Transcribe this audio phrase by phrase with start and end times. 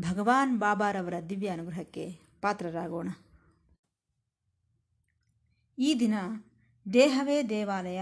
[0.00, 3.08] ಭಗವಾನ್ ಬಾಬಾರವರ ದಿವ್ಯ ಅನುಗ್ರಹಕ್ಕೆ ಪಾತ್ರರಾಗೋಣ.
[5.78, 6.14] ಈ ದಿನ
[6.92, 8.00] ದೇಹವೇ ದೇವಾಲಯ,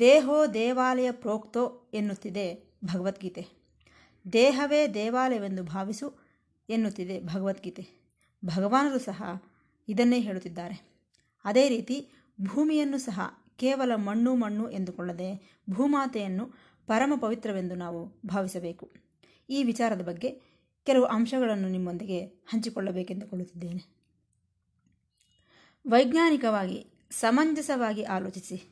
[0.00, 3.48] ದೇಹೋ ದೇವಾಲಯ ಪ್ರೋಕ್ತೋ ಎನ್ನುತ್ತಿದೆ ಭಗವದ್ಗೀತೆ.
[4.32, 6.14] ದೇಹವೇ ದೇವಾಲಯವೆಂದು ಭಾವಿಸು
[6.68, 7.88] ಎನ್ನುತ್ತಿದೆ ಭಗವದ್ಗೀತೆ.
[8.44, 9.42] ಭಗವಾನರು ಸಹ
[9.88, 10.94] ಇದನ್ನೇ ಹೇಳುತ್ತಿದ್ದಾರೆ.
[11.44, 12.08] ಅದೇ ರೀತಿ
[12.44, 13.20] ಭೂಮಿಯನ್ನು ಸಹ
[13.56, 16.50] ಕೇವಲ ಮಣ್ಣು ಮಣ್ಣು ಎಂದುಕೊಳ್ಳದೆ ಭೂಮಾತೆಯನ್ನು
[16.86, 18.90] ಪರಮ ಪವಿತ್ರವೆಂದು ನಾವು ಭಾವಿಸಬೇಕು.
[19.50, 20.53] ಈ ವಿಚಾರದ ಬಗ್ಗೆ
[20.84, 23.94] ಕೆಲವು ಅಂಶಗಳನ್ನು ನಿಮ್ಮೊಂದಿಗೆ ಹಂಚಿಕೊಳ್ಳಬೇಕೆಂದುಕೊಳ್ಳುತ್ತಿದ್ದೇನೆ.
[25.88, 28.62] ವೈಜ್ಞಾನಿಕವಾಗಿ ಸಮಂಜಸವಾಗಿ ಆಲೋಚಿಸಿ.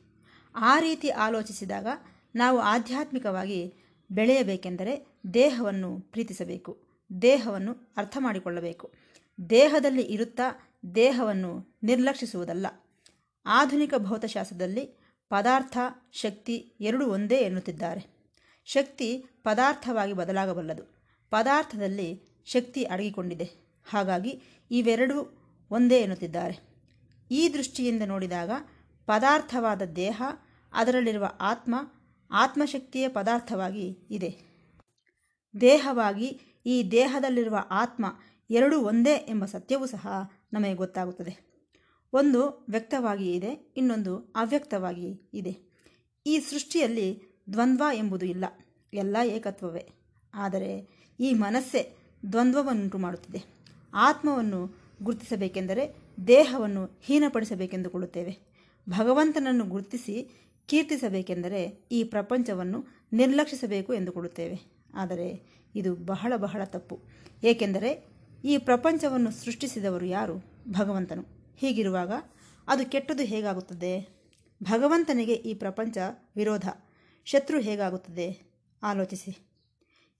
[0.55, 1.87] ಆ ರೀತಿ ಆಲೋಚಿಸಿದಾಗ
[2.35, 3.73] ನಾವು ಆಧ್ಯಾತ್ಮಿಕವಾಗಿ
[4.11, 6.83] ಬೆಳೆಯಬೇಕೆಂದರೆ ದೇಹವನ್ನು ಪ್ರೀತಿಸಬೇಕು.
[7.21, 8.93] ದೇಹವನ್ನು ಅರ್ಥ ಮಾಡಿಕೊಳ್ಳಬೇಕು
[9.49, 12.67] ದೇಹದಲ್ಲಿ ಇರುತ್ತಾ ದೇಹವನ್ನು ನಿರ್ಲಕ್ಷಿಸುವುದಲ್ಲ.
[13.45, 15.77] ಆಧುನಿಕ ಭೌತಶಾಸ್ತ್ರದಲ್ಲಿ ಪದಾರ್ಥ,
[16.11, 18.07] ಶಕ್ತಿ ಎರಡೂ ಒಂದೇ ಎನ್ನುತ್ತಿದ್ದಾರೆ.
[18.65, 20.92] ಶಕ್ತಿ ಪದಾರ್ಥವಾಗಿ ಬದಲಾಗಬಲ್ಲದು.
[21.33, 23.49] ಪದಾರ್ಥದಲ್ಲಿ ಶಕ್ತಿ ಅಡಗಿಕೊಂಡಿದೆ.
[23.89, 25.37] ಹಾಗಾಗಿ ಇವೆರಡೂ
[25.71, 26.59] ಒಂದೇ ಎನ್ನುತ್ತಿದ್ದಾರೆ.
[27.31, 28.51] ಈ ದೃಷ್ಟಿಯಿಂದ ನೋಡಿದಾಗ
[29.05, 30.21] ಪದಾರ್ಥವಾದ ದೇಹ,
[30.73, 31.75] ಅದರಲ್ಲಿರುವ ಆತ್ಮ,
[32.31, 34.53] ಆತ್ಮಶಕ್ತಿಯ ಪದಾರ್ಥವಾಗಿ ಇದೆ.
[35.61, 36.27] ದೇಹವಾಗಿ
[36.65, 38.05] ಈ ದೇಹದಲ್ಲಿರುವ ಆತ್ಮ
[38.49, 41.53] ಎರಡೂ ಒಂದೇ ಎಂಬ ಸತ್ಯವೂ ಸಹ ನಮಗೆ ಗೊತ್ತಾಗುತ್ತದೆ.
[42.13, 45.57] ಒಂದು ವ್ಯಕ್ತವಾಗಿ ಇದೆ, ಇನ್ನೊಂದು ಅವ್ಯಕ್ತವಾಗಿ ಇದೆ.
[46.25, 47.21] ಈ ಸೃಷ್ಟಿಯಲ್ಲಿ
[47.53, 48.45] ದ್ವಂದ್ವ ಎಂಬುದು ಇಲ್ಲ.
[48.93, 49.89] ಎಲ್ಲ ಏಕತ್ವವೇ.
[50.33, 51.95] ಆದರೆ ಈ ಮನಸ್ಸೇ
[52.31, 53.43] ದ್ವಂದ್ವವನ್ನುಂಟು ಮಾಡುತ್ತಿದೆ.
[53.93, 55.95] ಆತ್ಮವನ್ನು ಗುರುತಿಸಬೇಕೆಂದರೆ
[56.27, 58.39] ದೇಹವನ್ನು ಹೀನಪಡಿಸಬೇಕೆಂದುಕೊಳ್ಳುತ್ತೇವೆ.
[58.89, 64.61] ಭಗವಂತನನ್ನು ಗುರುತಿಸಿ ಕೀರ್ತಿಸಬೇಕೆಂದರೆ ಈ ಪ್ರಪಂಚವನ್ನು ನಿರ್ಲಕ್ಷಿಸಬೇಕು ಎಂದುಕೊಳ್ಳುತ್ತೇವೆ.
[64.93, 66.99] ಆದರೆ ಇದು ಬಹಳ ಬಹಳ ತಪ್ಪು.
[67.43, 68.05] ಏಕೆಂದರೆ
[68.43, 70.45] ಈ ಪ್ರಪಂಚವನ್ನು ಸೃಷ್ಟಿಸಿದವರು ಯಾರು?
[70.67, 71.25] ಭಗವಂತನು.
[71.57, 72.11] ಹೀಗಿರುವಾಗ
[72.67, 74.09] ಅದು ಕೆಟ್ಟದು ಹೇಗಾಗುತ್ತದೆ?
[74.63, 75.97] ಭಗವಂತನಿಗೆ ಈ ಪ್ರಪಂಚ
[76.35, 76.69] ವಿರೋಧ.
[77.25, 78.41] ಶತ್ರು ಹೇಗಾಗುತ್ತದೆ?
[78.83, 79.52] ಆಲೋಚಿಸಿ.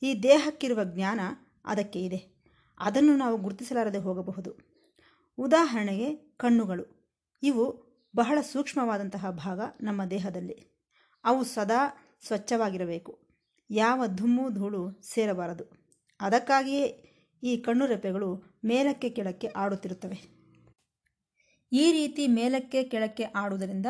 [0.03, 1.19] ಈ ದೇಹಕ್ಕಿರುವ ಜ್ಞಾನ
[1.65, 2.45] ಅದಕ್ಕೆ ಇದೆ.
[2.79, 4.57] ಅದನ್ನು ನಾವು ಗುರುತಿಸಲಾರದೆ ಹೋಗಬಹುದು.
[5.37, 7.13] ಉದಾಹರಣೆಗೆ ಕಣ್ಣುಗಳು.
[7.43, 10.85] ಇವು ಬಹಳ ಸೂಕ್ಷ್ಮವಾದಂತಹ ಭಾಗ ನಮ್ಮ ದೇಹದಲ್ಲಿ.
[11.23, 11.93] ಅವು ಸದಾ
[12.27, 13.27] ಸ್ವಚ್ಛವಾಗಿರಬೇಕು.
[13.69, 15.63] ಯಾವ ಧುಮ್ಮು ಧೂಳು ಸೇರಬಾರದು.
[16.19, 16.85] ಅದಕ್ಕಾಗಿಯೇ
[17.43, 20.33] ಈ ಕಣ್ಣು ರೆಪ್ಪೆಗಳು ಮೇಲಕ್ಕೆ ಕೆಳಕ್ಕೆ ಆಡುತ್ತಿರುತ್ತವೆ.
[21.71, 23.85] ಈ ರೀತಿ ಮೇಲಕ್ಕೆ ಕೆಳಕ್ಕೆ ಆಡುವುದರಿಂದ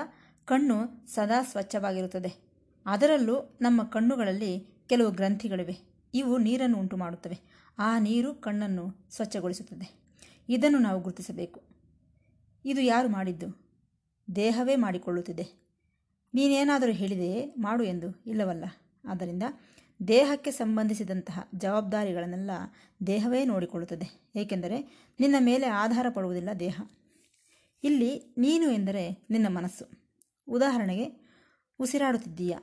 [0.45, 2.53] ಕಣ್ಣು ಸದಾ ಸ್ವಚ್ಛವಾಗಿರುತ್ತದೆ.
[2.85, 5.92] ಅದರಲ್ಲೂ ನಮ್ಮ ಕಣ್ಣುಗಳಲ್ಲಿ ಕೆಲವು ಗ್ರಂಥಿಗಳಿವೆ.
[6.13, 7.39] ಇವು ನೀರನ್ನು ಉಂಟು ಮಾಡುತ್ತವೆ
[7.77, 10.03] ಆ ನೀರು ಕಣ್ಣನ್ನು ಸ್ವಚ್ಛಗೊಳಿಸುತ್ತದೆ.
[10.49, 11.63] ಇದನ್ನು ನಾವು ಗುರುತಿಸಬೇಕು.
[12.65, 13.63] ಇದು ಯಾರು ಮಾಡಿದ್ದು?
[14.35, 15.63] ದೇಹವೇ ಮಾಡಿಕೊಳ್ಳುತ್ತಿದೆ.
[16.33, 17.55] ನೀನೇನಾದರೂ ಹೇಳಿದೆಯೇ?
[17.57, 18.65] ಮಾಡು ಎಂದು ಇಲ್ಲವಲ್ಲ.
[19.09, 19.43] ಆದ್ದರಿಂದ
[20.07, 22.51] ದೇಹಕ್ಕೆ ಸಂಬಂಧಿಸಿದಂತಹ ಜವಾಬ್ದಾರಿಗಳನ್ನೆಲ್ಲ
[23.07, 24.31] ದೇಹವೇ ನೋಡಿಕೊಳ್ಳುತ್ತದೆ.
[24.35, 26.81] ಏಕೆಂದರೆ ನಿನ್ನ ಮೇಲೆ ಆಧಾರ ಪಡುವುದಿಲ್ಲ ದೇಹ.
[27.83, 29.85] ಇಲ್ಲಿ ನೀನು ಎಂದರೆ ನಿನ್ನ ಮನಸ್ಸು.
[30.47, 31.33] ಉದಾಹರಣೆಗೆ,
[31.79, 32.59] ಉಸಿರಾಡುತ್ತಿದ್ದೀಯಾ?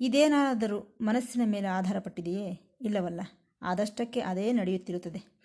[0.00, 2.69] ಇದೇನಾದರೂ ಮನಸ್ಸಿನ ಮೇಲೆ ಆಧಾರಪಟ್ಟಿದೆಯೇ?
[2.80, 3.20] ಇಲ್ಲವಲ್ಲ?
[3.62, 5.40] ಆದಷ್ಟಕ್ಕೆ ಅದೇ ನಡೆಯುತ್ತಿರುತ್ತದೆ.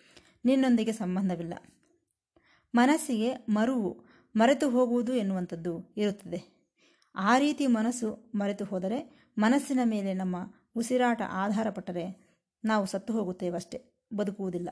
[0.45, 1.53] ನಿನ್ನೊಂದಿಗೆ ಸಂಬಂಧವಿಲ್ಲ.
[2.75, 6.55] ಮನಸ್ಸಿಗೆ ಮರುವು, ಮರೆತು ಹೋಗುವುದು ಎನ್ನುವಂಥದ್ದು ಇರುತ್ತದೆ.
[7.15, 10.35] ಆ ರೀತಿ ಮನಸ್ಸು ಮರೆತು ಹೋದರೆ ಮನಸ್ಸಿನ ಮೇಲೆ ನಮ್ಮ
[10.75, 12.25] ಉಸಿರಾಟ ಆಧಾರಪಟ್ಟರೆ
[12.65, 14.69] ನಾವು ಸತ್ತು ಹೋಗುತ್ತೇವಷ್ಟೇ ಬದುಕುವುದಿಲ್ಲ.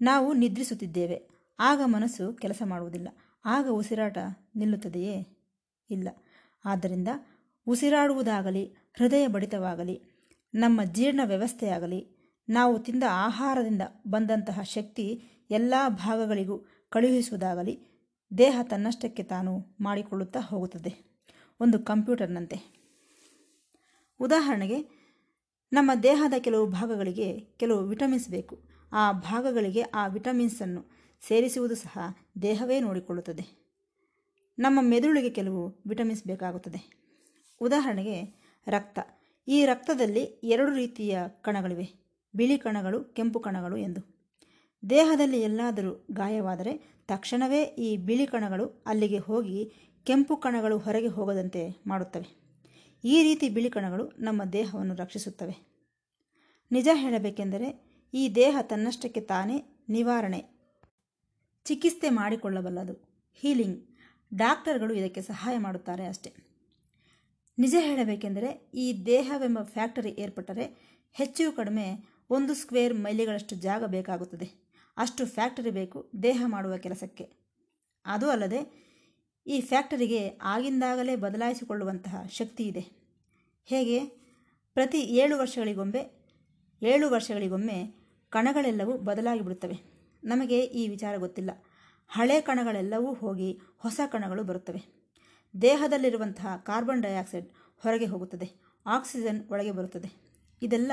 [0.00, 3.08] ನಾವು ನಿದ್ರಿಸುತ್ತಿದ್ದೇವೆ, ಆಗ ಮನಸ್ಸು ಕೆಲಸ ಮಾಡುವುದಿಲ್ಲ,
[3.44, 4.18] ಆಗ ಉಸಿರಾಟ
[4.56, 5.26] ನಿಲ್ಲುತ್ತದೆಯೇ
[5.90, 6.08] ಇಲ್ಲ.
[6.64, 7.08] ಆದ್ದರಿಂದ
[7.66, 10.11] ಉಸಿರಾಡುವುದಾಗಲಿ, ಹೃದಯ ಬಡಿತವಾಗಲಿ
[10.54, 12.22] ನಮ್ಮ ಜೀರ್ಣ ವ್ಯವಸ್ಥೆಯಾಗಲಿ.
[12.48, 17.80] ನಾವು ತಿಂದ ಆಹಾರದಿಂದ ಬಂದಂತಹ ಶಕ್ತಿ ಎಲ್ಲ ಭಾಗಗಳಿಗೂ ಕಳುಹಿಸುವುದಾಗಲಿ,
[18.38, 21.22] ದೇಹ ತನ್ನಷ್ಟಕ್ಕೆ ತಾನು ಮಾಡಿಕೊಳ್ಳುತ್ತಾ ಹೋಗುತ್ತದೆ.
[21.60, 22.82] ಒಂದು ಕಂಪ್ಯೂಟರ್ನಂತೆ.
[24.20, 25.02] ಉದಾಹರಣೆಗೆ,
[25.72, 28.62] ನಮ್ಮ ದೇಹದ ಕೆಲವು ಭಾಗಗಳಿಗೆ ಕೆಲವು ವಿಟಮಿನ್ಸ್ ಬೇಕು.
[28.92, 30.84] ಆ ಭಾಗಗಳಿಗೆ ಆ ವಿಟಮಿನ್ಸನ್ನು
[31.28, 31.98] ಸೇರಿಸುವುದು ಸಹ
[32.42, 33.62] ದೇಹವೇ ನೋಡಿಕೊಳ್ಳುತ್ತದೆ.
[34.58, 37.02] ನಮ್ಮ ಮೆದುಳಿಗೆ ಕೆಲವು ವಿಟಮಿನ್ಸ್ ಬೇಕಾಗುತ್ತದೆ.
[37.60, 38.98] ಉದಾಹರಣೆಗೆ, ರಕ್ತ.
[39.48, 42.02] ಈ ರಕ್ತದಲ್ಲಿ ಎರಡು ರೀತಿಯ ಕಣಗಳಿವೆ.
[42.36, 44.00] ಬಿಳಿ ಕಣಗಳು, ಕೆಂಪು ಕಣಗಳು ಎಂದು.
[44.90, 49.72] ದೇಹದಲ್ಲಿ ಎಲ್ಲಾದರೂ ಗಾಯವಾದರೆ ತಕ್ಷಣವೇ ಈ ಬಿಳಿ ಕಣಗಳು ಅಲ್ಲಿಗೆ ಹೋಗಿ
[50.04, 52.28] ಕೆಂಪು ಕಣಗಳು ಹೊರಗೆ ಹೋಗದಂತೆ ಮಾಡುತ್ತವೆ.
[53.04, 55.54] ಈ ರೀತಿ ಬಿಳಿ ಕಣಗಳು ನಮ್ಮ ದೇಹವನ್ನು ರಕ್ಷಿಸುತ್ತವೆ.
[56.72, 57.68] ನಿಜ ಹೇಳಬೇಕೆಂದರೆ
[58.14, 60.40] ಈ ದೇಹ ತನ್ನಷ್ಟಕ್ಕೆ ತಾನೇ ನಿವಾರಣೆ,
[61.64, 62.94] ಚಿಕಿತ್ಸೆ ಮಾಡಿಕೊಳ್ಳಬಲ್ಲದು.
[63.34, 63.80] ಹೀಲಿಂಗ್.
[64.34, 66.41] ಡಾಕ್ಟರ್ಗಳು ಇದಕ್ಕೆ ಸಹಾಯ ಮಾಡುತ್ತಾರೆ ಅಷ್ಟೆ.
[67.58, 70.64] ನಿಜ ಹೇಳಬೇಕೆಂದರೆ ಈ ದೇಹವೆಂಬ ಫ್ಯಾಕ್ಟರಿ ಏರ್ಪಟ್ಟರೆ
[71.12, 74.72] ಹೆಚ್ಚು ಕಡಿಮೆ ಒಂದು ಸ್ಕ್ವೇರ್ ಮೈಲಿಗಳಷ್ಟು ಜಾಗ ಬೇಕಾಗುತ್ತದೆ.
[74.96, 77.30] ಅಷ್ಟು ಫ್ಯಾಕ್ಟರಿ ಬೇಕು ದೇಹ ಮಾಡುವ ಕೆಲಸಕ್ಕೆ.
[78.06, 78.82] ಅದು ಅಲ್ಲದೆ
[79.46, 83.02] ಈ ಫ್ಯಾಕ್ಟರಿಗೆ ಆಗಿಂದಾಗಲೇ ಬದಲಾಯಿಸಿಕೊಳ್ಳುವಂತಹ ಶಕ್ತಿ ಇದೆ.
[83.64, 84.04] ಹೇಗೆ?
[84.74, 86.10] ಪ್ರತಿ ಏಳು ವರ್ಷಗಳಿಗೊಮ್ಮೆ
[86.82, 87.94] ಏಳು ವರ್ಷಗಳಿಗೊಮ್ಮೆ
[88.30, 89.78] ಕಣಗಳೆಲ್ಲವೂ ಬದಲಾಗಿ ಬಿಡುತ್ತವೆ.
[90.24, 91.50] ನಮಗೆ ಈ ವಿಚಾರ ಗೊತ್ತಿಲ್ಲ.
[92.08, 95.01] ಹಳೆ ಕಣಗಳೆಲ್ಲವೂ ಹೋಗಿ ಹೊಸ ಕಣಗಳು ಬರುತ್ತವೆ.
[95.62, 100.32] ದೇಹದಲ್ಲಿರುವಂತಹ ಕಾರ್ಬನ್ ಡೈಆಕ್ಸೈಡ್ ಹೊರಗೆ ಹೋಗುತ್ತದೆ ಆಕ್ಸಿಜನ್ ಒಳಗೆ ಬರುತ್ತದೆ.
[100.62, 100.92] ಇದೆಲ್ಲ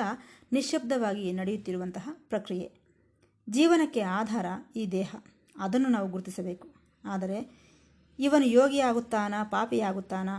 [0.52, 2.72] ನಿಶ್ಶಬ್ದವಾಗಿ ನಡೆಯುತ್ತಿರುವಂತಹ ಪ್ರಕ್ರಿಯೆ.
[3.50, 4.46] ಜೀವನಕ್ಕೆ ಆಧಾರ
[4.76, 5.16] ಈ ದೇಹ.
[5.60, 6.76] ಅದನ್ನು ನಾವು ಗುರುತಿಸಬೇಕು.
[7.06, 7.70] ಆದರೆ
[8.20, 10.30] ಇವನು ಯೋಗಿಯಾಗುತ್ತಾನ, ಪಾಪಿಯಾಗುತ್ತಾನ,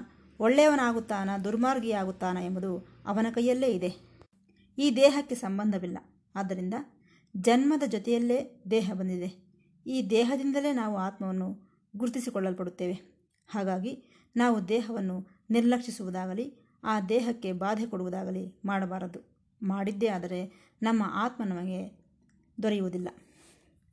[0.41, 3.95] ಒಳ್ಳೆಯವನಾಗುತ್ತಾನ, ದುರ್ಮಾರ್ಗಿಯಾಗುತ್ತಾನ ಎಂಬುದು ಅವನ ಕೈಯಲ್ಲೇ ಇದೆ.
[4.79, 5.99] ಈ ದೇಹಕ್ಕೆ ಸಂಬಂಧವಿಲ್ಲ.
[6.35, 6.75] ಆದ್ದರಿಂದ
[7.37, 9.51] ಜನ್ಮದ ಜೊತೆಯಲ್ಲೇ ದೇಹ ಬಂದಿದೆ.
[9.87, 13.11] ಈ ದೇಹದಿಂದಲೇ ನಾವು ಆತ್ಮವನ್ನು ಗುರುತಿಸಿಕೊಳ್ಳಲ್ಪಡುತ್ತೇವೆ.
[13.49, 16.55] ಹಾಗಾಗಿ ನಾವು ದೇಹವನ್ನು ನಿರ್ಲಕ್ಷಿಸುವುದಾಗಲಿ,
[16.85, 19.21] ಆ ದೇಹಕ್ಕೆ ಬಾಧೆ ಕೊಡುವುದಾಗಲಿ ಮಾಡಬಾರದು.
[19.63, 22.07] ಮಾಡಿದ್ದೇ ಆದರೆ ನಮ್ಮ ಆತ್ಮ ನಮಗೆ
[22.63, 23.09] ದೊರೆಯುವುದಿಲ್ಲ.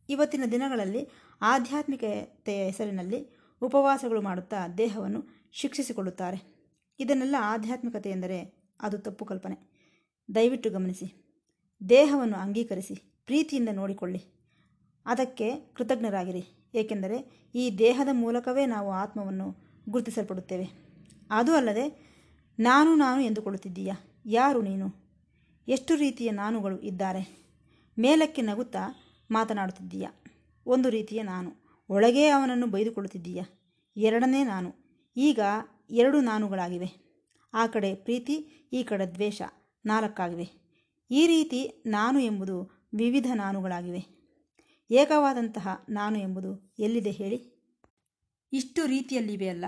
[0.09, 1.07] ಇವತ್ತಿನ ದಿನಗಳಲ್ಲಿ
[1.41, 6.57] ಆಧ್ಯಾತ್ಮಿಕತೆಯ ಹೆಸರಿನಲ್ಲಿ ಉಪವಾಸಗಳು ಮಾಡುತ್ತಾ ದೇಹವನ್ನು ಶಿಕ್ಷಿಸಿಕೊಳ್ಳುತ್ತಾರೆ.
[6.99, 9.77] ಇದನ್ನೆಲ್ಲ ಆಧ್ಯಾತ್ಮಿಕತೆ ಎಂದರೆ ಅದು ತಪ್ಪು ಕಲ್ಪನೆ.
[10.35, 11.27] ದಯವಿಟ್ಟು ಗಮನಿಸಿ.
[11.89, 12.95] ದೇಹವನ್ನು ಅಂಗೀಕರಿಸಿ,
[13.25, 14.25] ಪ್ರೀತಿಯಿಂದ ನೋಡಿಕೊಳ್ಳಿ.
[15.05, 16.71] ಅದಕ್ಕೆ ಕೃತಜ್ಞರಾಗಿರಿ.
[16.75, 20.69] ಏಕೆಂದರೆ ಈ ದೇಹದ ಮೂಲಕವೇ ನಾವು ಆತ್ಮವನ್ನು ಗುರುತಿಸಲ್ಪಡುತ್ತೇವೆ.
[21.31, 22.07] ಅದು ಅಲ್ಲದೆ,
[22.59, 23.95] ನಾನು ನಾನು ಎಂದುಕೊಳ್ಳುತ್ತಿದ್ದೀಯಾ?
[24.25, 25.07] ಯಾರು ನೀನು?
[25.67, 27.47] ಎಷ್ಟು ರೀತಿಯ ನಾನುಗಳು ಇದ್ದಾರೆ?
[27.99, 28.79] ಮೇಲಕ್ಕೆ ನಗುತ್ತಾ
[29.31, 30.11] ಮಾತನಾಡುತ್ತಿದ್ದೀಯಾ?
[30.65, 31.51] ಒಂದು ರೀತಿಯ ನಾನು.
[31.89, 33.45] ಒಳಗೇ ಅವನನ್ನು ಬೈದುಕೊಳ್ಳುತ್ತಿದ್ದೀಯಾ?
[33.97, 34.73] ಎರಡನೇ ನಾನು.
[35.17, 35.39] ಈಗ
[35.89, 37.07] ಎರಡು ನಾನುಗಳಾಗಿವೆ.
[37.53, 38.33] ಆ ಕಡೆ ಪ್ರೀತಿ,
[38.73, 39.41] ಈ ಕಡೆ ದ್ವೇಷ
[39.85, 40.49] ನಾಲ್ಕಾಗಿವೆ.
[41.11, 44.05] ಈ ರೀತಿ ನಾನು ಎಂಬುದು ವಿವಿಧ ನಾನುಗಳಾಗಿವೆ.
[44.91, 47.56] ಏಕವಾದಂತಹ ನಾನು ಎಂಬುದು ಎಲ್ಲಿದೆ ಹೇಳಿ?
[48.53, 49.65] ಇಷ್ಟು ರೀತಿಯಲ್ಲಿವೆಯಲ್ಲ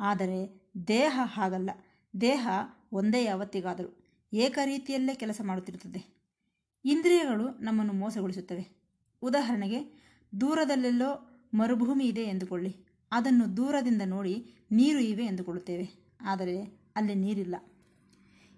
[0.00, 1.70] ಆದರೆ ದೇಹ ಹಾಗಲ್ಲ.
[2.20, 2.48] ದೇಹ
[2.92, 6.18] ಒಂದೇ ಯಾವತ್ತಿಗಾದರೂ ಏಕರೀತಿಯಲ್ಲೇ ಕೆಲಸ ಮಾಡುತ್ತಿರುತ್ತದೆ.
[6.84, 8.68] ಇಂದ್ರಿಯಗಳು ನಮ್ಮನ್ನು ಮೋಸಗೊಳಿಸುತ್ತವೆ.
[9.22, 10.08] ಉದಾಹರಣೆಗೆ,
[10.40, 12.76] ದೂರದಲ್ಲೆಲ್ಲೋ ಮರುಭೂಮಿ ಇದೆ ಎಂದುಕೊಳ್ಳಿ.
[13.12, 16.16] ಅದನ್ನು ದೂರದಿಂದ ನೋಡಿ ನೀರು ಇವೆ ಎಂದುಕೊಳ್ಳುತ್ತೇವೆ.
[16.20, 16.62] ಆದರೆ
[16.96, 17.54] ಅಲ್ಲಿ ನೀರಿಲ್ಲ.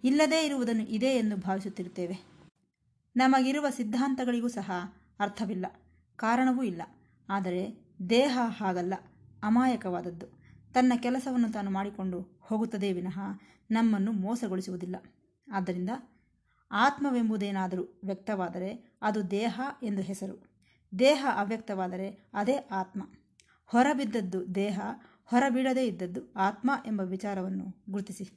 [0.04, 2.19] ಇಲ್ಲದೇ ಇರುವುದನ್ನು ಇದೆ ಎಂದು ಭಾವಿಸುತ್ತಿರುತ್ತೇವೆ.
[3.16, 4.70] ನಮಗಿರುವ ಸಿದ್ಧಾಂತಗಳಿಗೂ ಸಹ
[5.20, 5.66] ಅರ್ಥವಿಲ್ಲ.
[6.16, 6.82] ಕಾರಣವೂ ಇಲ್ಲ.
[7.28, 8.94] ಆದರೆ ದೇಹ ಹಾಗಲ್ಲ.
[9.42, 10.26] ಅಮಾಯಕವಾದದ್ದು.
[10.72, 13.19] ತನ್ನ ಕೆಲಸವನ್ನು ತಾನು ಮಾಡಿಕೊಂಡು ಹೋಗುತ್ತದೆ ವಿನಃ
[13.70, 14.96] ನಮ್ಮನ್ನು ಮೋಸಗೊಳಿಸುವುದಿಲ್ಲ.
[15.52, 15.90] ಆದ್ದರಿಂದ
[16.72, 20.50] ಆತ್ಮವೆಂಬುದೇನಾದರೂ ವ್ಯಕ್ತವಾದರೆ ಅದು ದೇಹ ಎಂದು ಹೆಸರು.
[20.98, 23.02] ದೇಹ ಅವ್ಯಕ್ತವಾದರೆ ಅದೇ ಆತ್ಮ.
[23.66, 24.81] ಹೊರಬಿದ್ದದ್ದು ದೇಹ,
[25.25, 28.31] ಹೊರಬೀಳದೇ ಇದ್ದದ್ದು ಆತ್ಮ ಎಂಬ ವಿಚಾರವನ್ನು ಗುರುತಿಸಿ.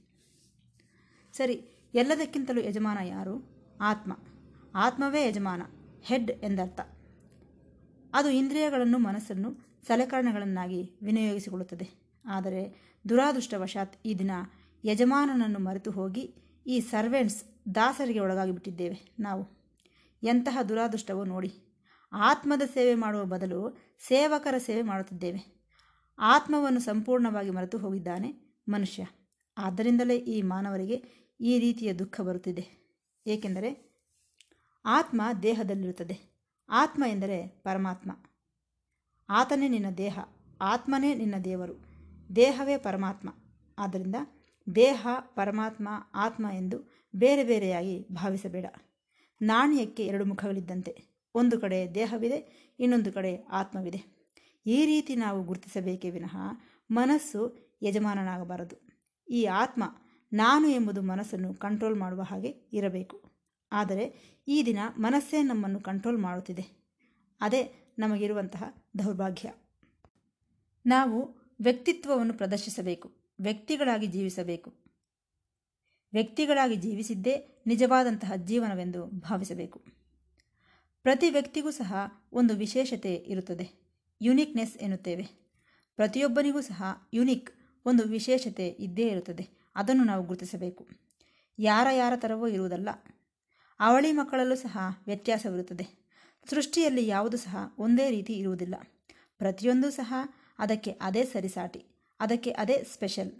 [1.34, 1.54] ಸರಿ,
[1.94, 3.50] ಎಲ್ಲದಕ್ಕಿಂತಲೂ ಯಜಮಾನ ಯಾರು?
[3.82, 4.18] ಆತ್ಮ.
[4.76, 5.62] ಆತ್ಮವೇ ಯಜಮಾನ,
[6.02, 6.80] ಹೆಡ್ ಎಂದರ್ಥ.
[8.14, 11.90] ಅದು ಇಂದ್ರಿಯಗಳನ್ನು, ಮನಸ್ಸನ್ನು ಸಲಕರಣೆಗಳನ್ನಾಗಿ ವಿನಿಯೋಗಿಸಿಕೊಳ್ಳುತ್ತದೆ.
[12.26, 14.32] ಆದರೆ ದುರಾದೃಷ್ಟವಶಾತ್ ಈ ದಿನ
[14.86, 16.36] ಯಜಮಾನನನ್ನು ಮರೆತು ಹೋಗಿ
[16.68, 17.46] ಈ ಸರ್ವೆಂಟ್ಸ್
[17.76, 19.64] ದಾಸರಿಗೆ ಒಳಗಾಗಿ ಬಿಟ್ಟಿದ್ದೇವೆ ನಾವು.
[20.24, 21.52] ಎಂತಹ ದುರಾದೃಷ್ಟವೋ ನೋಡಿ.
[22.14, 23.78] ಆತ್ಮದ ಸೇವೆ ಮಾಡುವ ಬದಲು
[24.08, 25.64] ಸೇವಕರ ಸೇವೆ ಮಾಡುತ್ತಿದ್ದೇವೆ.
[26.20, 29.08] ಆತ್ಮವನ್ನು ಸಂಪೂರ್ಣವಾಗಿ ಮರೆತು ಹೋಗಿದ್ದಾನೆ ಮನುಷ್ಯ.
[29.58, 31.04] ಆದ್ದರಿಂದಲೇ ಈ ಮಾನವರಿಗೆ
[31.40, 32.84] ಈ ರೀತಿಯ ದುಃಖ ಬರುತ್ತಿದೆ.
[33.28, 33.94] ಏಕೆಂದರೆ
[34.86, 36.20] ಆತ್ಮ ದೇಹದಲ್ಲಿರುತ್ತದೆ.
[36.70, 38.12] ಆತ್ಮ ಎಂದರೆ ಪರಮಾತ್ಮ.
[39.36, 40.20] ಆತನೇ ನಿನ್ನ ದೇಹ,
[40.62, 41.74] ಆತ್ಮನೇ ನಿನ್ನ ದೇವರು.
[42.36, 43.30] ದೇಹವೇ ಪರಮಾತ್ಮ.
[43.80, 44.16] ಆದ್ದರಿಂದ
[44.76, 48.66] ದೇಹ, ಪರಮಾತ್ಮ, ಆತ್ಮ ಎಂದು ಬೇರೆ ಬೇರೆಯಾಗಿ ಭಾವಿಸಬೇಡ.
[49.42, 51.22] ನಾಣ್ಯಕ್ಕೆ ಎರಡು ಮುಖಗಳಿದ್ದಂತೆ.
[51.36, 54.04] ಒಂದು ಕಡೆ ದೇಹವಿದೆ, ಇನ್ನೊಂದು ಕಡೆ ಆತ್ಮವಿದೆ.
[54.66, 56.38] ಈ ರೀತಿ ನಾವು ಗುರುತಿಸಬೇಕೇ ವಿನಃ
[56.92, 58.88] ಮನಸ್ಸು ಯಜಮಾನನಾಗಬಾರದು.
[59.30, 59.84] ಈ ಆತ್ಮ
[60.34, 63.24] ನಾನು ಎಂಬುದು ಮನಸ್ಸನ್ನು ಕಂಟ್ರೋಲ್ ಮಾಡುವ ಹಾಗೆ ಇರಬೇಕು.
[63.72, 66.84] ಆದರೆ ಈ ದಿನ ಮನಸ್ಸೇ ನಮ್ಮನ್ನು ಕಂಟ್ರೋಲ್ ಮಾಡುತ್ತಿದೆ.
[67.42, 68.64] ಅದೇ ನಮಗಿರುವಂತಹ
[69.00, 69.54] ದೌರ್ಭಾಗ್ಯ.
[70.86, 74.74] ನಾವು ವ್ಯಕ್ತಿತ್ವವನ್ನು ಪ್ರದರ್ಶಿಸಬೇಕು, ವ್ಯಕ್ತಿಗಳಾಗಿ ಜೀವಿಸಬೇಕು.
[76.14, 79.80] ವ್ಯಕ್ತಿಗಳಾಗಿ ಜೀವಿಸಿದ್ದೇ ನಿಜವಾದಂತಹ ಜೀವನವೆಂದು ಭಾವಿಸಬೇಕು.
[81.02, 81.94] ಪ್ರತಿ ವ್ಯಕ್ತಿಗೂ ಸಹ
[82.34, 83.70] ಒಂದು ವಿಶೇಷತೆ ಇರುತ್ತದೆ,
[84.22, 85.26] ಯುನಿಕ್ನೆಸ್ ಎನ್ನುತ್ತೇವೆ.
[85.96, 86.84] ಪ್ರತಿಯೊಬ್ಬನಿಗೂ ಸಹ
[87.14, 87.50] ಯುನಿಕ್
[87.86, 90.88] ಒಂದು ವಿಶೇಷತೆ ಇದ್ದೇ ಇರುತ್ತದೆ, ಅದನ್ನು ನಾವು ಗುರುತಿಸಬೇಕು.
[91.60, 92.90] ಯಾರ ಯಾರ ಥರವೂ ಇರುವುದಲ್ಲ,
[93.80, 96.03] ಅವಳಿ ಮಕ್ಕಳಲ್ಲೂ ಸಹ ವ್ಯತ್ಯಾಸವಿರುತ್ತದೆ.
[96.50, 98.76] ಸೃಷ್ಟಿಯಲ್ಲಿ ಯಾವುದು ಸಹ ಒಂದೇ ರೀತಿ ಇರುವುದಿಲ್ಲ.
[99.38, 100.14] ಪ್ರತಿಯೊಂದೂ ಸಹ
[100.60, 101.86] ಅದಕ್ಕೆ ಅದೇ ಸರಿಸಾಟಿ,
[102.20, 103.32] ಅದಕ್ಕೆ ಅದೇ ಸ್ಪೆಷಲ್.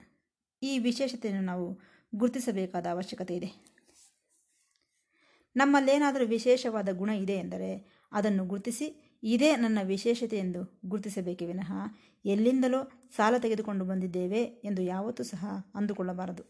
[0.64, 1.80] ಈ ವಿಶೇಷತೆಯನ್ನು ನಾವು
[2.16, 3.50] ಗುರುತಿಸಬೇಕಾದ ಅವಶ್ಯಕತೆ ಇದೆ.
[5.56, 11.72] ನಮ್ಮಲ್ಲೇನಾದರೂ ವಿಶೇಷವಾದ ಗುಣ ಇದೆ ಎಂದರೆ ಅದನ್ನು ಗುರುತಿಸಿ, ಇದೇ ನನ್ನ ವಿಶೇಷತೆ ಎಂದು ಗುರುತಿಸಬೇಕೇ ವಿನಃ
[12.26, 15.46] ಎಲ್ಲಿಂದಲೋ ಸಾಲ ತೆಗೆದುಕೊಂಡು ಬಂದಿದ್ದೇವೆ ಎಂದು ಯಾವತ್ತೂ ಸಹ
[15.76, 16.44] ಅಂದುಕೊಳ್ಳಬಾರದು.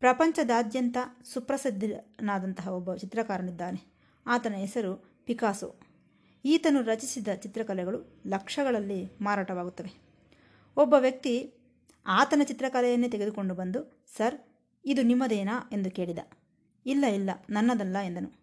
[0.00, 0.96] ಪ್ರಪಂಚದಾದ್ಯಂತ
[1.34, 3.91] ಸುಪ್ರಸಿದ್ಧನಾದಂತಹ ಒಬ್ಬ ಚಿತ್ರಕಾರನಿದ್ದಾನೆ.
[4.26, 5.80] ಆತನ ಹೆಸರು ಪಿಕಾಸೊ.
[6.44, 10.02] ಈತನು ರಚಿಸಿದ ಚಿತ್ರಕಲೆಗಳು ಲಕ್ಷಗಳಲ್ಲಿ ಮಾರಾಟವಾಗುತ್ತವೆ.
[10.76, 11.54] ಒಬ್ಬ ವ್ಯಕ್ತಿ
[12.06, 14.40] ಆತನ ಚಿತ್ರಕಲೆಯನ್ನೇ ತೆಗೆದುಕೊಂಡು ಬಂದು, ಸರ್,
[14.84, 15.70] ಇದು ನಿಮ್ಮದೇನಾ?
[15.72, 16.18] ಎಂದು ಕೇಳಿದ.
[16.86, 18.40] ಇಲ್ಲ ಇಲ್ಲ, ನನ್ನದಲ್ಲ, ಎಂದನು.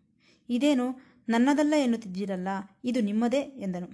[0.50, 2.48] ಇದೇನು, ನನ್ನದಲ್ಲ ಎನ್ನುತ್ತಿದ್ದೀರಲ್ಲ,
[2.84, 3.40] ಇದು ನಿಮ್ಮದೇ?
[3.40, 3.88] ಎಂದನು.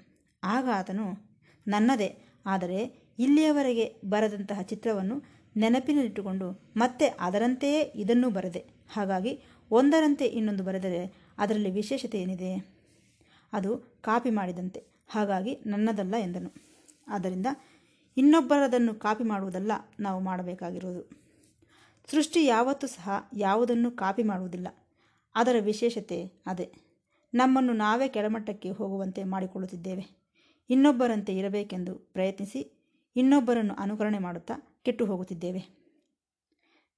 [0.44, 1.36] ಆಗ ಆತನು,
[1.68, 5.24] ನನ್ನದೇ, ಆದರೆ ಇಲ್ಲಿಯವರೆಗೆ ಬರೆದಂತಹ ಚಿತ್ರವನ್ನು
[5.58, 8.65] ನೆನಪಿನಲ್ಲಿಟ್ಟುಕೊಂಡು ಮತ್ತೆ ಅದರಂತೆಯೇ ಇದನ್ನೂ ಬರೆದೆ.
[8.94, 12.75] ಹಾಗಾಗಿ ಒಂದರಂತೆ ಇನ್ನೊಂದು ಬರೆದರೆ ಅದರಲ್ಲಿ ವಿಶೇಷತೆ ಏನಿದೆ?
[13.54, 14.84] ಅದು ಕಾಪಿ ಮಾಡಿದಂತೆ.
[15.08, 16.51] ಹಾಗಾಗಿ ನನ್ನದಲ್ಲ ಎಂದನು.
[17.08, 17.46] ಆದ್ದರಿಂದ
[18.18, 21.10] ಇನ್ನೊಬ್ಬರದನ್ನು ಕಾಪಿ ಮಾಡುವುದಲ್ಲ ನಾವು ಮಾಡಬೇಕಾಗಿರುವುದು.
[22.12, 24.68] ಸೃಷ್ಟಿ ಯಾವತ್ತೂ ಸಹ ಯಾವುದನ್ನು ಕಾಪಿ ಮಾಡುವುದಿಲ್ಲ.
[25.36, 26.74] ಅದರ ವಿಶೇಷತೆ ಅದೇ.
[27.34, 30.25] ನಮ್ಮನ್ನು ನಾವೇ ಕೆಳಮಟ್ಟಕ್ಕೆ ಹೋಗುವಂತೆ ಮಾಡಿಕೊಳ್ಳುತ್ತಿದ್ದೇವೆ.
[30.70, 32.72] ಇನ್ನೊಬ್ಬರಂತೆ ಇರಬೇಕೆಂದು ಪ್ರಯತ್ನಿಸಿ
[33.15, 35.86] ಇನ್ನೊಬ್ಬರನ್ನು ಅನುಕರಣೆ ಮಾಡುತ್ತಾ ಕೆಟ್ಟು ಹೋಗುತ್ತಿದ್ದೇವೆ.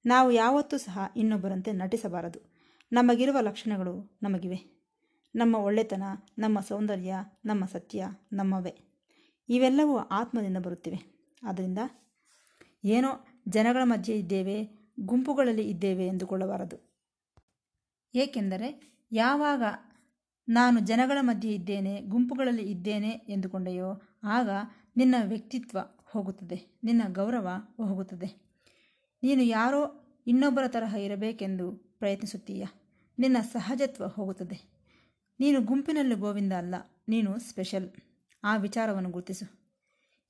[0.06, 2.57] ನಾವು ಯಾವತ್ತೂ ಸಹ ಇನ್ನೊಬ್ಬರಂತೆ ನಟಿಸಬಾರದು.
[2.92, 4.78] ನಮಗಿರುವ ಲಕ್ಷಣಗಳು ನಮಗಿವೆ.
[5.34, 6.02] ನಮ್ಮ ಒಳ್ಳೆತನ,
[6.38, 7.14] ನಮ್ಮ ಸೌಂದರ್ಯ,
[7.44, 8.80] ನಮ್ಮ ಸತ್ಯ, ನಮ್ಮವೇ.
[9.48, 10.98] ಇವೆಲ್ಲವೂ ಆತ್ಮದಿಂದ ಬರುತ್ತಿವೆ.
[11.42, 11.78] ಆದ್ದರಿಂದ
[12.84, 14.68] ಏನೋ ಜನಗಳ ಮಧ್ಯೆ ಇದ್ದೇವೆ,
[15.00, 17.04] ಗುಂಪುಗಳಲ್ಲಿ ಇದ್ದೇವೆ ಎಂದುಕೊಳ್ಳಬಾರದು.
[18.14, 19.62] ಏಕೆಂದರೆ ಯಾವಾಗ
[20.48, 24.48] ನಾನು ಜನಗಳ ಮಧ್ಯೆ ಇದ್ದೇನೆ, ಗುಂಪುಗಳಲ್ಲಿ ಇದ್ದೇನೆ ಎಂದುಕೊಂಡೆಯೋ ಆಗ
[24.96, 28.48] ನಿನ್ನ ವ್ಯಕ್ತಿತ್ವ ಹೋಗುತ್ತದೆ, ನಿನ್ನ ಗೌರವ ಹೋಗುತ್ತದೆ.
[29.22, 32.64] ನೀನು ಯಾರೋ ಇನ್ನೊಬ್ಬರ ತರಹ ಇರಬೇಕೆಂದು ಪ್ರಯತ್ನಿಸುತ್ತೀಯ?
[33.18, 34.58] ನಿನ್ನ ಸಹಜತ್ವ ಹೋಗುತ್ತದೆ.
[35.40, 36.74] ನೀನು ಗುಂಪಿನಲ್ಲಿ ಗೋವಿಂದ ಅಲ್ಲ,
[37.08, 37.90] ನೀನು ಸ್ಪೆಷಲ್.
[38.44, 39.46] ಆ ವಿಚಾರವನ್ನು ಗುರುತಿಸು.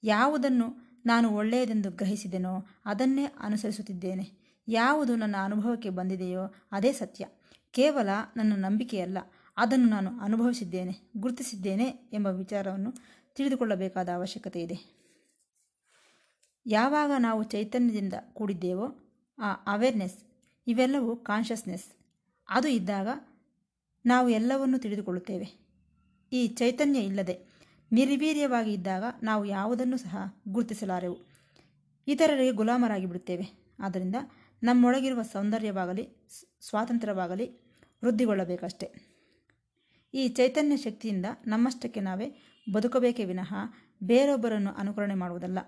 [0.03, 0.67] ಯಾವುದನ್ನು
[1.07, 4.27] ನಾನು ಒಳ್ಳೆಯದೆಂದು ಗ್ರಹಿಸಿದೆನೋ ಅದನ್ನೇ ಅನುಸರಿಸುತ್ತಿದ್ದೇನೆ.
[4.69, 7.27] ಯಾವುದು ನನ್ನ ಅನುಭವಕ್ಕೆ ಬಂದಿದೆಯೋ ಅದೇ ಸತ್ಯ.
[7.71, 9.19] ಕೇವಲ ನನ್ನ ನಂಬಿಕೆಯಲ್ಲ,
[9.57, 12.93] ಅದನ್ನು ನಾನು ಅನುಭವಿಸಿದ್ದೇನೆ, ಗುರುತಿಸಿದ್ದೇನೆ ಎಂಬ ವಿಚಾರವನ್ನು
[13.35, 14.79] ತಿಳಿದುಕೊಳ್ಳಬೇಕಾದ ಅವಶ್ಯಕತೆ ಇದೆ
[16.67, 18.87] ಯಾವಾಗ ನಾವು ಚೈತನ್ಯದಿಂದ ಕೂಡಿದ್ದೇವೋ
[19.41, 20.17] ಅವೇರ್ನೆಸ್
[20.67, 21.85] ಇವೆಲ್ಲವೂ ಕಾನ್ಷಿಯಸ್ನೆಸ್
[22.49, 23.09] ಅದು ಇದ್ದಾಗ
[24.07, 25.69] ನಾವು ಎಲ್ಲವನ್ನೂ ತಿಳಿದುಕೊಳ್ಳುತ್ತೇವೆ.
[26.33, 27.47] ಈ ಚೈತನ್ಯ ಇಲ್ಲದೆ
[27.93, 30.17] ನಿರ್ವೀರ್ಯವಾಗಿ ಇದ್ದಾಗ ನಾವು ಯಾವುದನ್ನು ಸಹ
[30.49, 31.19] ಗುರುತಿಸಲಾರೆವು.
[32.07, 34.17] ಇತರರಿಗೆ ಗುಲಾಮರಾಗಿ ಬಿಡುತ್ತೇವೆ ಆದ್ದರಿಂದ
[34.63, 36.09] ನಮ್ಮೊಳಗಿರುವ ಸೌಂದರ್ಯವಾಗಲಿ
[36.61, 37.47] ಸ್ವಾತಂತ್ರ್ಯವಾಗಲಿ
[38.05, 39.19] ವೃದ್ಧಿಗೊಳ್ಳಬೇಕಷ್ಟೆ.
[40.15, 42.37] ಈ ಚೈತನ್ಯ ಶಕ್ತಿಯಿಂದ ನಮ್ಮಷ್ಟಕ್ಕೆ ನಾವೇ
[42.73, 43.55] ಬದುಕಬೇಕೇ ವಿನಃ
[44.03, 45.59] ಬೇರೊಬ್ಬರನ್ನು ಅನುಕರಣೆ ಮಾಡುವುದಲ್ಲ.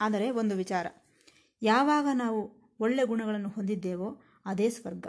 [0.00, 0.86] ಆದರೆ ಒಂದು ವಿಚಾರ.
[1.62, 4.08] ಯಾವಾಗ ನಾವು ಒಳ್ಳೆ ಗುಣಗಳನ್ನು ಹೊಂದಿದ್ದೇವೋ
[4.46, 5.06] ಅದೇ ಸ್ವರ್ಗ.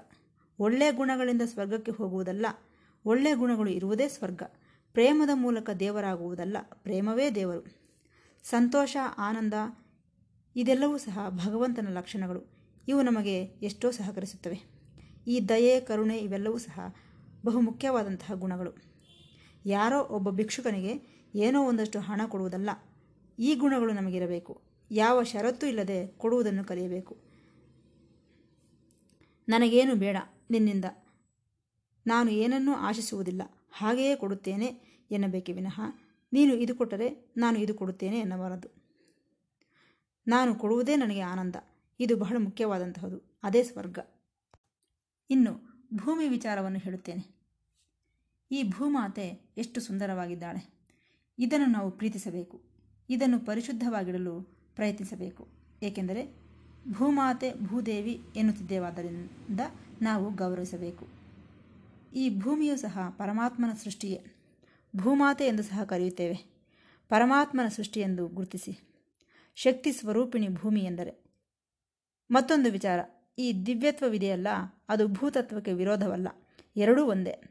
[0.60, 2.46] ಒಳ್ಳೆಯ ಗುಣಗಳಿಂದ ಸ್ವರ್ಗಕ್ಕೆ ಹೋಗುವುದಲ್ಲ
[3.06, 4.42] ಒಳ್ಳೆಯ ಗುಣಗಳು ಇರುವುದೇ ಸ್ವರ್ಗ.
[4.96, 7.64] ಪ್ರೇಮದ ಮೂಲಕ ದೇವರಾಗುವುದಲ್ಲ, ಪ್ರೇಮವೇ ದೇವರು.
[8.44, 9.54] ಸಂತೋಷ, ಆನಂದ,
[10.56, 12.42] ಇದೆಲ್ಲವೂ ಸಹ ಭಗವಂತನ ಲಕ್ಷಣಗಳು.
[12.88, 14.60] ಇವು ನಮಗೆ ಎಷ್ಟೋ ಸಹಕರಿಸುತ್ತವೆ.
[15.28, 16.80] ಈ ದಯೆ, ಕರುಣೆ ಇವೆಲ್ಲವೂ ಸಹ
[17.46, 18.72] ಬಹು ಮುಖ್ಯವಾದಂತಹ ಗುಣಗಳು.
[19.66, 20.94] ಯಾರೋ ಒಬ್ಬ ಭಿಕ್ಷುಕನಿಗೆ
[21.36, 22.70] ಏನೋ ಒಂದಷ್ಟು ಹಣ ಕೊಡುವುದಲ್ಲ,
[23.40, 24.54] ಈ ಗುಣಗಳು ನಮಗಿರಬೇಕು.
[24.92, 27.33] ಯಾವ ಷರತ್ತು ಇಲ್ಲದೆ ಕೊಡುವುದನ್ನು ಕಲಿಯಬೇಕು.
[29.50, 30.18] ನನಗೇನು ಬೇಡ
[30.50, 30.86] ನಿನ್ನಿಂದ.
[32.08, 33.42] ನಾನು ಏನನ್ನೂ ಆಶಿಸುವುದಿಲ್ಲ.
[33.72, 34.66] ಹಾಗೆಯೇ ಕೊಡುತ್ತೇನೆ
[35.12, 35.82] ಎನ್ನಬೇಕೆ ವಿನಃ,
[36.34, 38.68] ನೀನು ಇದು ಕೊಟ್ಟರೆ ನಾನು ಇದು ಕೊಡುತ್ತೇನೆ ಎನ್ನಬಾರದು.
[40.28, 41.56] ನಾನು ಕೊಡುವುದೇ ನನಗೆ ಆನಂದ.
[42.00, 43.40] ಇದು ಬಹಳ ಮುಖ್ಯವಾದಂತಹದು.
[43.44, 44.00] ಅದೇ ಸ್ವರ್ಗ.
[45.30, 47.36] ಇನ್ನು ಭೂಮಿ ವಿಚಾರವನ್ನು ಹೇಳುತ್ತೇನೆ.
[48.52, 50.74] ಈ ಭೂಮಾತೆ ಎಷ್ಟು ಸುಂದರವಾಗಿದ್ದಾಳೆ.
[51.40, 52.62] ಇದನ್ನು ನಾವು ಪ್ರೀತಿಸಬೇಕು.
[53.10, 54.42] ಇದನ್ನು ಪರಿಶುದ್ಧವಾಗಿಡಲು
[54.76, 55.48] ಪ್ರಯತ್ನಿಸಬೇಕು.
[55.84, 56.43] ಏಕೆಂದರೆ
[56.92, 59.60] ಭೂಮಾತೆ ಭೂದೇವಿ ಎನ್ನುತ್ತಿದ್ದೇವಾದ್ದರಿಂದ
[60.02, 61.08] ನಾವು ಗೌರವಿಸಬೇಕು.
[62.16, 64.26] ಈ ಭೂಮಿಯು ಸಹ ಪರಮಾತ್ಮನ ಸೃಷ್ಟಿಯೇ.
[64.96, 66.54] ಭೂಮಾತೆ ಎಂದು ಸಹ ಕರೆಯುತ್ತೇವೆ.
[67.10, 68.80] ಪರಮಾತ್ಮನ ಸೃಷ್ಟಿ ಎಂದು ಗುರುತಿಸಿ.
[69.56, 71.24] ಶಕ್ತಿ ಸ್ವರೂಪಿಣಿ ಭೂಮಿ ಎಂದರೆ.
[72.32, 73.00] ಮತ್ತೊಂದು ವಿಚಾರ.
[73.38, 74.48] ಈ ದಿವ್ಯತ್ವವಿದೆಯಲ್ಲ,
[74.90, 76.28] ಅದು ಭೂತತ್ವಕ್ಕೆ ವಿರೋಧವಲ್ಲ.
[76.76, 77.42] ಎರಡೂ ಒಂದೇ.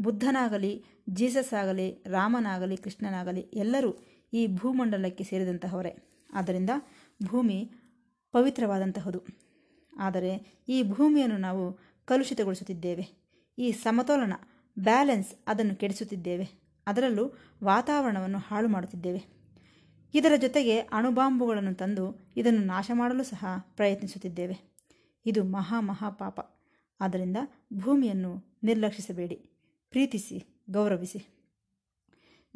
[0.00, 5.96] ಬುದ್ಧನಾಗಲಿ ಜೀಸಸ್ ಆಗಲಿ ರಾಮನಾಗಲಿ, ಕೃಷ್ಣನಾಗಲಿ ಎಲ್ಲರೂ ಈ ಭೂಮಂಡಲಕ್ಕೆ ಸೇರಿದಂತಹವರೇ.
[6.34, 6.70] ಆದ್ದರಿಂದ
[7.24, 7.70] ಭೂಮಿ
[8.36, 9.22] ಪವಿತ್ರವಾದಂತಹದು.
[9.98, 13.08] ಆದರೆ ಈ ಭೂಮಿಯನ್ನು ನಾವು ಕಲುಷಿತಗೊಳಿಸುತ್ತಿದ್ದೇವೆ.
[13.58, 14.32] ಈ ಸಮತೋಲನ,
[14.78, 16.48] ಬ್ಯಾಲೆನ್ಸ್ ಅದನ್ನು ಕೆಡಿಸುತ್ತಿದ್ದೇವೆ.
[16.86, 17.32] ಅದರಲ್ಲೂ
[17.64, 19.24] ವಾತಾವರಣವನ್ನು ಹಾಳು ಮಾಡುತ್ತಿದ್ದೇವೆ.
[20.14, 23.44] ಇದರ ಜೊತೆಗೆ ಅಣುಬಾಂಬುಗಳನ್ನು ತಂದು ಇದನ್ನು ನಾಶ ಮಾಡಲು ಸಹ
[23.76, 24.76] ಪ್ರಯತ್ನಿಸುತ್ತಿದ್ದೇವೆ.
[25.26, 26.40] ಇದು ಮಹಾ ಮಹಾಪಾಪ
[27.00, 27.36] ಆದ್ದರಿಂದ
[27.74, 29.34] ಭೂಮಿಯನ್ನು ನಿರ್ಲಕ್ಷಿಸಬೇಡಿ.
[29.90, 31.26] ಪ್ರೀತಿಸಿ, ಗೌರವಿಸಿ.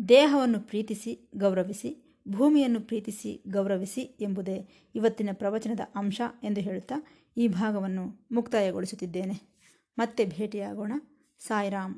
[0.09, 2.10] ದೇಹವನ್ನು ಪ್ರೀತಿಸಿ, ಗೌರವಿಸಿ.
[2.29, 6.95] ಭೂಮಿಯನ್ನು ಪ್ರೀತಿಸಿ ಗೌರವಿಸಿ ಎಂಬುದೇ ಇವತ್ತಿನ ಪ್ರವಚನದ ಅಂಶ ಎಂದು ಹೇಳುತ್ತಾ
[7.37, 9.61] ಈ ಭಾಗವನ್ನು ಮುಕ್ತಾಯಗೊಳಿಸುತ್ತಿದ್ದೇನೆ.
[9.99, 10.93] ಮತ್ತೆ ಭೇಟಿಯಾಗೋಣ.
[11.39, 11.95] ಸಾಯಿರಾಮ್.